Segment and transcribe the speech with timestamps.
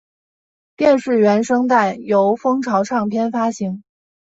[0.75, 3.83] 电视原声带由风潮唱片发行。